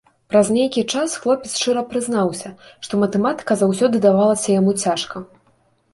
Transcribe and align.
Праз 0.29 0.47
нейкі 0.53 0.81
час 0.93 1.17
хлопец 1.25 1.51
шчыра 1.57 1.83
прызнаўся, 1.91 2.49
што 2.87 2.93
матэматыка 3.05 3.61
заўсёды 3.61 3.95
давалася 4.07 4.49
яму 4.61 4.71
цяжка. 4.87 5.15